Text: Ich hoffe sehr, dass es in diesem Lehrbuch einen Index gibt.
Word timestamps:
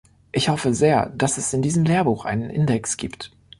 Ich 0.31 0.49
hoffe 0.49 0.73
sehr, 0.73 1.09
dass 1.11 1.37
es 1.37 1.53
in 1.53 1.61
diesem 1.61 1.83
Lehrbuch 1.83 2.25
einen 2.25 2.49
Index 2.49 2.97
gibt. 2.97 3.31